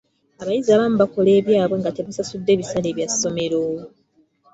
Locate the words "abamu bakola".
0.71-1.27